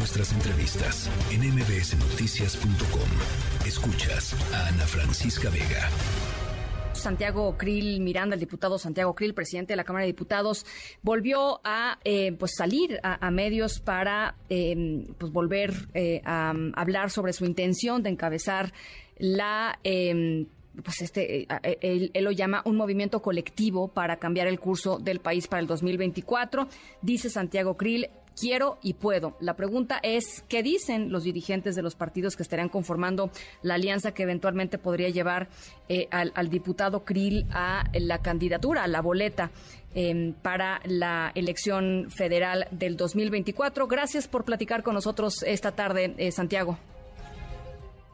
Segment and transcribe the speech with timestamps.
[0.00, 3.66] nuestras entrevistas en mbsnoticias.com.
[3.66, 5.90] Escuchas a Ana Francisca Vega.
[6.94, 10.64] Santiago Krill Miranda, el diputado Santiago Krill, presidente de la Cámara de Diputados,
[11.02, 17.34] volvió a eh, pues salir a, medios para eh, pues volver eh, a, hablar sobre
[17.34, 18.72] su intención de encabezar
[19.18, 19.78] la
[20.82, 21.46] pues este,
[21.82, 26.68] él, lo llama un movimiento colectivo para cambiar el curso del país para el 2024.
[27.02, 28.08] Dice Santiago Krill,
[28.40, 29.36] quiero y puedo.
[29.40, 33.30] La pregunta es, ¿qué dicen los dirigentes de los partidos que estarían conformando
[33.62, 35.48] la alianza que eventualmente podría llevar
[35.88, 39.50] eh, al, diputado Krill a la candidatura, a la boleta?
[39.92, 43.88] Em, para la elección federal del 2024.
[43.88, 46.78] Gracias por platicar con nosotros esta tarde, eh, Santiago.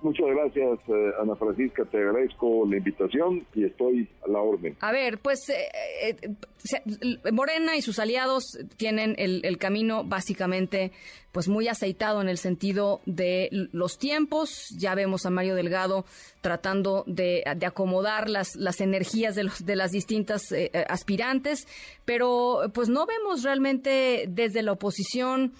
[0.03, 1.85] Muchas gracias, eh, Ana Francisca.
[1.87, 4.77] Te agradezco la invitación y estoy a la orden.
[4.81, 5.69] A ver, pues eh,
[6.03, 10.93] eh, Morena y sus aliados tienen el, camino básicamente
[11.33, 14.69] pues muy aceitado en el sentido de los tiempos.
[14.79, 16.05] Ya vemos a Mario Delgado
[16.41, 21.67] tratando de, acomodar las, las energías de, los, de las distintas eh, aspirantes,
[22.05, 25.53] pero pues no vemos realmente desde la oposición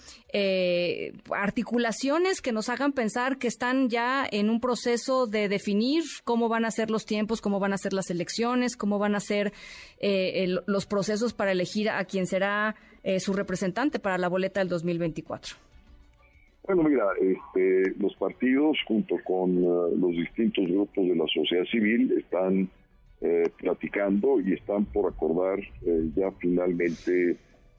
[1.31, 6.65] articulaciones que nos hagan pensar que están ya en un proceso de definir cómo van
[6.65, 9.53] a ser los tiempos, cómo van a ser las elecciones, cómo van a ser
[10.65, 12.75] los procesos para elegir a quien será
[13.19, 15.67] su representante para la boleta del 2024.
[16.67, 22.11] Bueno, mira, este, los partidos junto con eh, los distintos grupos de la sociedad civil
[22.17, 22.69] están
[23.21, 27.37] eh, platicando y están por acordar eh, ya finalmente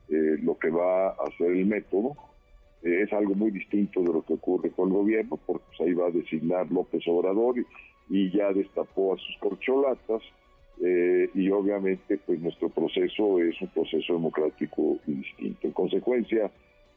[0.09, 2.17] lo que va a ser el método.
[2.83, 6.07] Es algo muy distinto de lo que ocurre con el gobierno, porque pues, ahí va
[6.07, 7.57] a designar López Obrador
[8.09, 10.23] y, ya destapó a sus corcholatas.
[10.81, 15.67] y obviamente, pues nuestro proceso es un proceso democrático y distinto.
[15.67, 16.51] En consecuencia,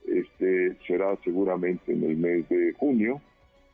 [0.08, 3.22] este será seguramente en el mes de junio,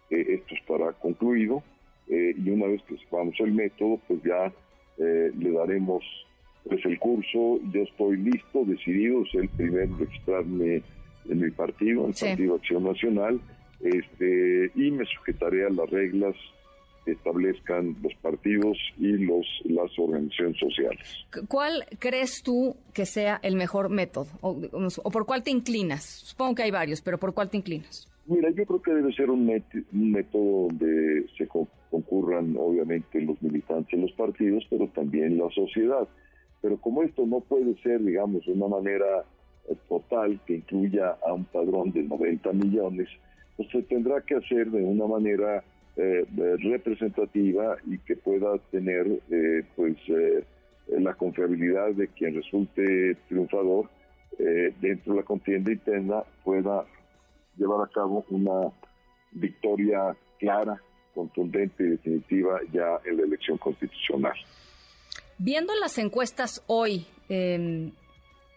[0.10, 1.64] eh, esto estará concluido,
[2.10, 4.52] eh, y una vez que sepamos el método, pues ya
[4.98, 6.04] eh, le daremos
[6.68, 10.84] pues el curso, yo estoy listo, decidido, ser el primero registrarme
[11.30, 13.40] en mi partido, el Partido Acción Nacional,
[13.82, 16.36] este, y me sujetaré a las reglas
[17.12, 21.08] establezcan los partidos y los las organizaciones sociales.
[21.48, 26.04] ¿Cuál crees tú que sea el mejor método o, por cuál te inclinas?
[26.04, 28.08] Supongo que hay varios, pero ¿por cuál te inclinas?
[28.26, 29.46] Mira, yo creo que debe ser un,
[29.92, 36.08] método donde se concurran obviamente los militantes en los partidos, pero también la sociedad.
[36.62, 39.24] Pero como esto no puede ser, digamos, de una manera
[39.88, 43.10] total que incluya a un padrón de 90 millones,
[43.56, 45.64] pues se tendrá que hacer de una manera
[45.96, 46.26] eh,
[46.60, 50.44] representativa y que pueda tener eh, pues eh,
[50.90, 53.90] la confiabilidad de quien resulte triunfador
[54.80, 56.86] dentro de la contienda interna pueda
[57.58, 58.72] llevar a cabo una
[59.32, 60.80] victoria clara,
[61.16, 64.36] contundente y definitiva ya en la elección constitucional.
[65.40, 67.92] Viendo las encuestas hoy, em,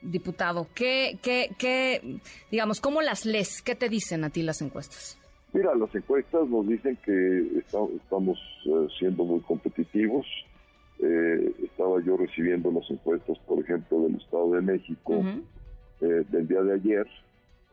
[0.03, 3.63] diputado, ¿qué, qué, qué, digamos, cómo las lees?
[3.63, 5.19] ¿Qué te dicen a ti las encuestas?
[5.53, 10.27] Mira, las encuestas nos dicen que estamos eh, siendo muy competitivos.
[11.01, 15.25] Eh, estaba yo recibiendo las encuestas, por ejemplo, del Estado de México
[16.03, 17.07] eh, del día de ayer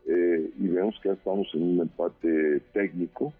[0.10, 3.34] y vemos que ya estamos en un empate técnico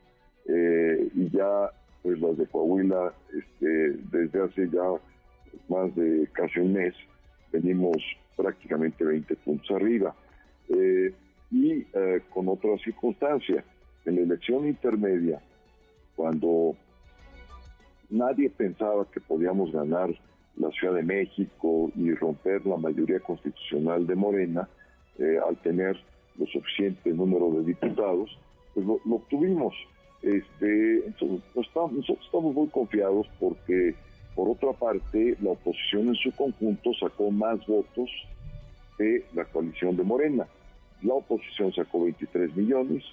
[0.46, 1.72] y ya
[2.04, 4.84] pues las de Coahuila este, desde hace ya
[5.70, 6.94] más de casi un mes
[7.54, 7.96] venimos
[8.38, 10.16] prácticamente 20 puntos arriba
[11.50, 11.84] y
[12.30, 13.64] con otra circunstancia
[14.06, 15.42] en la elección intermedia,
[16.16, 16.76] cuando
[18.10, 20.10] nadie pensaba que podíamos ganar
[20.56, 24.68] la Ciudad de México y romper la mayoría constitucional de Morena,
[25.20, 25.98] eh, al tener
[26.38, 28.38] lo suficiente número de diputados,
[28.74, 29.74] pues lo, obtuvimos.
[30.22, 33.96] Este, entonces, estamos, nosotros estamos muy confiados porque,
[34.38, 38.08] por otra parte, la oposición en su conjunto sacó más votos
[39.00, 40.46] de la coalición de Morena.
[41.02, 43.04] La oposición sacó 23 millones,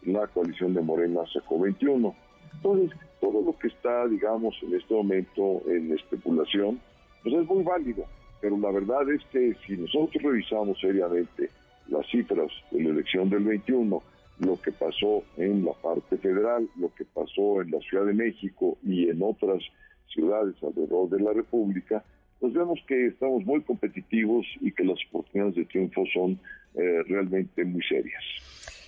[0.00, 2.16] la coalición de Morena sacó 21.
[2.54, 6.80] Entonces, todo lo que está, digamos, en este momento en especulación,
[7.22, 8.06] pues es muy válido,
[8.40, 11.50] pero la verdad es que si nosotros revisamos seriamente
[11.88, 14.02] las cifras de la elección del 21,
[14.38, 18.78] lo que pasó en la parte federal, lo que pasó en la Ciudad de México
[18.82, 19.62] y en otras
[20.12, 22.04] ciudades alrededor de la República,
[22.40, 26.38] pues vemos que estamos muy competitivos y que las oportunidades de triunfo son
[26.74, 28.22] eh, realmente muy serias.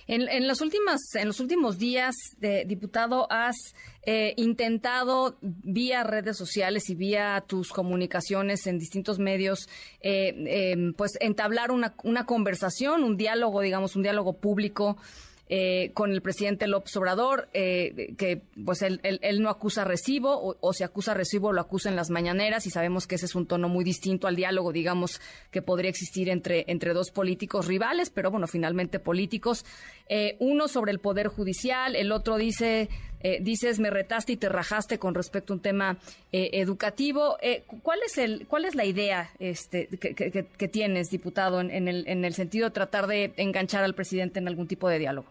[0.07, 3.55] En, las últimas, en los últimos días, de, diputado, has
[4.05, 9.67] eh, intentado vía redes sociales y vía tus comunicaciones en distintos medios,
[10.01, 14.97] eh, em, pues entablar una, una conversación, un diálogo, digamos, un diálogo público
[15.47, 20.57] eh, con el presidente López Obrador, eh, que pues él, él, no acusa recibo o,
[20.59, 23.45] o, si acusa recibo lo acusa en las mañaneras y sabemos que ese es un
[23.45, 25.21] tono muy distinto al diálogo, digamos,
[25.51, 29.65] que podría existir entre, entre dos políticos rivales, pero bueno, finalmente políticos.
[30.09, 32.89] Eh, uno sobre el Poder Judicial, el otro dice,
[33.41, 35.97] dices, me retaste y te rajaste con respecto a un tema
[36.31, 37.37] educativo.
[37.83, 42.33] ¿cuál, es el, ¿Cuál es la idea este, que, tienes, diputado, en, el, en el
[42.33, 45.27] sentido de tratar de enganchar al presidente en algún tipo de diálogo?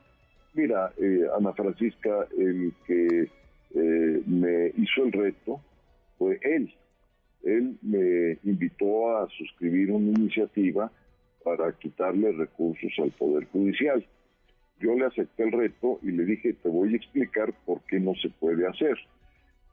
[0.55, 3.29] Mira, eh, Ana Francisca, el que
[3.75, 5.61] eh, me hizo el reto
[6.17, 6.73] fue él.
[7.43, 10.91] Él me invitó a suscribir una iniciativa
[11.43, 14.07] para quitarle recursos al Poder Judicial.
[14.81, 18.15] Yo le acepté el reto y le dije, te voy a explicar por qué no
[18.17, 18.97] se puede hacer.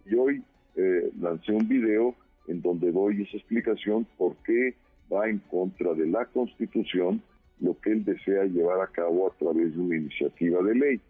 [0.06, 0.44] Y hoy
[0.76, 2.16] eh, lancé un video
[2.48, 4.76] en donde doy esa explicación por qué
[5.12, 7.22] va en contra de la Constitución
[7.60, 11.02] lo que él desea llevar a cabo a través de una iniciativa de ley.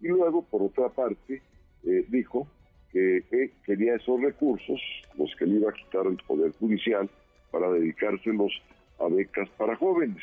[0.00, 1.40] Y luego, por otra parte,
[1.84, 2.46] eh, dijo
[2.92, 3.24] que,
[3.64, 4.80] quería esos recursos,
[5.18, 7.08] los que le iba a quitar el Poder Judicial,
[7.50, 8.52] para dedicárselos
[9.00, 10.22] a becas para jóvenes.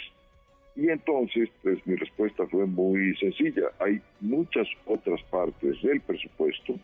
[0.75, 3.71] Y entonces, pues mi respuesta fue muy sencilla.
[3.79, 6.75] Hay muchas otras partes del presupuesto.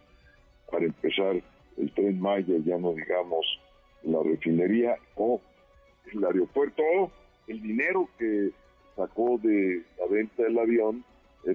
[0.69, 1.41] Para empezar,
[1.77, 3.45] el tren Maya, ya no digamos
[4.03, 5.41] la refinería o
[6.11, 7.11] el aeropuerto o
[7.47, 8.51] el dinero que
[8.95, 11.03] sacó de la venta del avión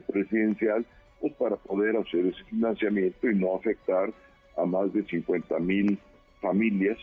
[0.01, 0.87] presidencial
[1.21, 4.13] pues para poder hacer ese financiamiento y no afectar
[4.57, 5.99] a más de 50 mil
[6.41, 6.99] familias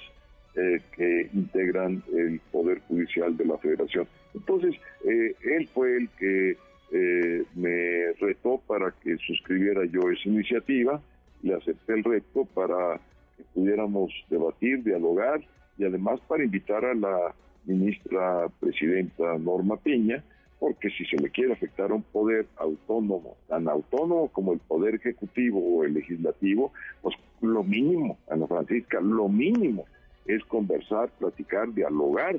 [0.56, 4.08] eh, que integran el Poder Judicial de la Federación.
[4.34, 6.58] Entonces, eh, él fue el que
[6.92, 11.02] eh, me retó para que suscribiera yo esa iniciativa,
[11.44, 13.00] le acepté el reto para
[13.38, 15.42] que pudiéramos debatir, dialogar
[15.78, 17.34] y además para invitar a la
[17.66, 20.24] ministra presidenta Norma Piña,
[20.60, 24.96] porque si se le quiere afectar a un poder autónomo, tan autónomo como el poder
[24.96, 29.86] ejecutivo o el legislativo, pues lo mínimo, Ana Francisca, lo mínimo
[30.26, 32.36] es conversar, platicar, dialogar,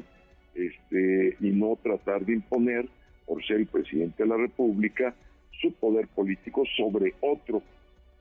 [0.55, 2.89] este, y no tratar de imponer,
[3.27, 5.15] por ser el presidente de la República,
[5.61, 7.63] su poder político sobre otro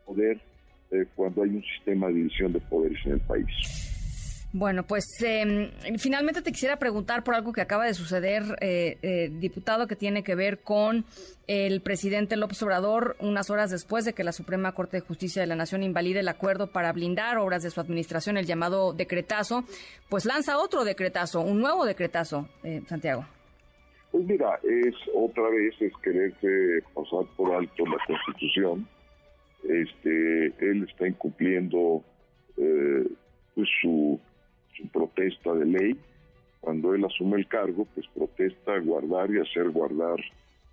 [0.05, 0.39] poder
[0.91, 3.88] eh, cuando hay un sistema de división de poderes en el país.
[4.51, 5.69] Bueno, pues em,
[5.99, 10.23] finalmente te quisiera preguntar por algo que acaba de suceder, eh, eh, diputado, que tiene
[10.23, 11.05] que ver con
[11.45, 15.47] el presidente López Obrador, unas horas después de que la Suprema Corte de Justicia de
[15.47, 19.65] la Nación invalide el acuerdo para blindar obras de su administración, el llamado decretazo,
[20.09, 23.25] pues lanza otro decretazo, un nuevo decretazo, eh, Santiago.
[24.11, 28.87] Pues mira, es otra vez es quererse pasar por alto la Constitución.
[29.63, 32.03] Este, él está incumpliendo
[32.55, 34.19] pues su
[34.87, 35.99] protesta de ley.
[36.61, 40.19] Cuando él asume el cargo, pues protesta guardar y hacer guardar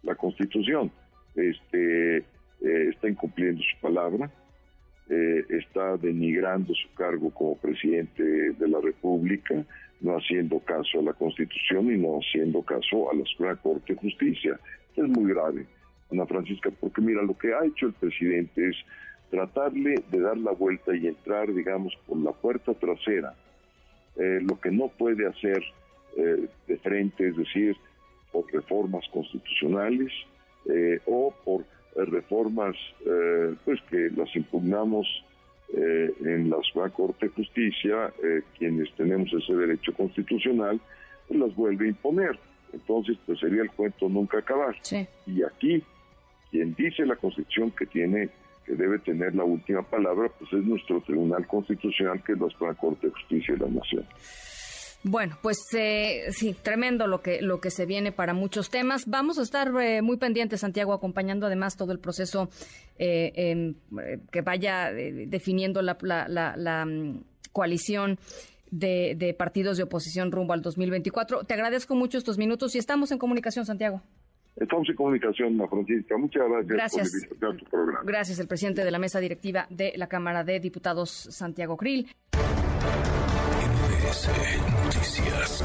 [0.03, 0.91] la Constitución.
[1.35, 2.25] Este, eh,
[2.61, 4.31] está incumpliendo su palabra,
[5.11, 9.65] eh, está denigrando su cargo como presidente de la República,
[10.01, 14.01] no haciendo caso a la Constitución y no haciendo caso a la Suprema Corte de
[14.01, 14.59] Justicia.
[14.97, 15.67] Es muy grave,
[16.11, 18.77] Ana Francisca, porque mira, lo que ha hecho el presidente es
[19.31, 23.35] tratarle de dar la vuelta y entrar, digamos, por la puerta trasera
[24.19, 25.63] eh, lo que no puede hacer
[26.17, 27.77] eh, de frente, es decir,
[28.33, 30.13] por reformas constitucionales
[30.67, 31.65] eh, o por
[31.97, 32.77] reformas
[33.65, 35.07] pues que las impugnamos
[35.73, 38.13] en la Suprema Corte de Justicia,
[38.59, 40.79] quienes tenemos ese derecho constitucional,
[41.27, 42.39] pues las vuelve a imponer.
[42.75, 44.77] Entonces, pues sería el cuento nunca acabar.
[45.27, 45.83] Y aquí,
[46.51, 48.29] quien dice la Constitución que tiene
[48.67, 53.07] que debe tener la última palabra, pues es nuestro Tribunal Constitucional, que es la Corte
[53.07, 54.05] de Justicia de la Nación.
[55.05, 59.05] Bueno, pues eh, sí, tremendo lo que lo que se viene para muchos temas.
[59.07, 62.49] Vamos a estar eh, muy pendientes, Santiago, acompañando además todo el proceso
[62.99, 63.75] eh,
[64.33, 67.21] que vaya definiendo la, mm,
[67.53, 68.19] coalición
[68.73, 71.45] de, de partidos de oposición rumbo al 2024.
[71.45, 74.03] Te agradezco mucho estos minutos y estamos en comunicación, Santiago.
[74.57, 76.17] Estamos en comunicación, la Francisca.
[76.17, 78.01] Muchas gracias, por visitar tu programa.
[78.05, 82.09] Gracias, el presidente de la mesa directiva de la Cámara de Diputados, Santiago Krill.
[84.85, 85.65] Noticias.